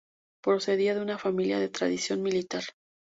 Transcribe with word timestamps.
Procedía 0.43 0.95
de 0.95 1.01
una 1.01 1.19
familia 1.19 1.59
de 1.59 1.69
tradición 1.69 2.23
militar. 2.23 2.63